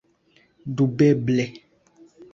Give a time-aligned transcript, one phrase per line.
[0.77, 1.45] Dubeble!